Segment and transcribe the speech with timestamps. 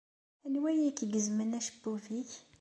[0.45, 2.31] Anwa ay ak-igezmen acebbub-nnek?